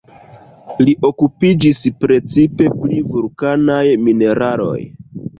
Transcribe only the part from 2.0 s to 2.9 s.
precipe